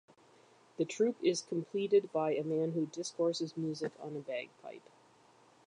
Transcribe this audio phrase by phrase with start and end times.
[0.77, 4.89] The troupe is completed by a man who discourses music on a bagpipe.